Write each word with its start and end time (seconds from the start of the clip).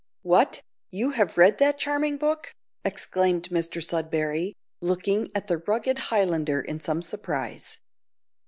"What, 0.23 0.63
you 0.89 1.11
have 1.11 1.37
read 1.37 1.59
that 1.59 1.77
charming 1.77 2.17
book?" 2.17 2.55
exclaimed 2.83 3.49
Mr 3.49 3.83
Sudberry, 3.83 4.55
looking 4.81 5.29
at 5.35 5.45
the 5.45 5.59
rugged 5.59 5.99
Highlander 6.09 6.59
in 6.59 6.79
some 6.79 7.03
surprise. 7.03 7.77